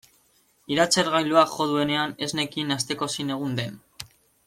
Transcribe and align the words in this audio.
Iratzargailuak 0.75 1.53
jo 1.59 1.67
duenean 1.73 2.15
ez 2.27 2.31
nekien 2.41 2.77
asteko 2.79 3.11
zein 3.17 3.31
egun 3.39 3.55
den. 3.63 3.79